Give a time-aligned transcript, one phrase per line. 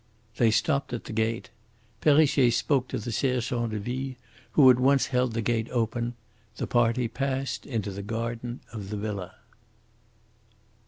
[0.37, 1.51] They stopped at the gate.
[2.01, 4.15] Perrichet spoke to the sergent de ville,
[4.53, 6.15] who at once held the gate open.
[6.57, 9.35] The party passed into the garden of the villa.